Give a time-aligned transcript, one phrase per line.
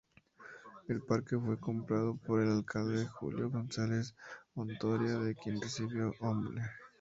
[0.87, 4.15] El parque fue comprado por el alcalde Julio González
[4.55, 6.63] Hontoria, de quien recibió nombre.